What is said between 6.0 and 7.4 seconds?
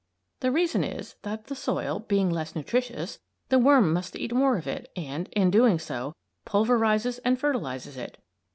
doing, pulverizes and